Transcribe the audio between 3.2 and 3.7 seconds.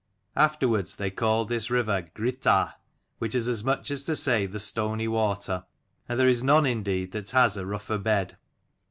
is as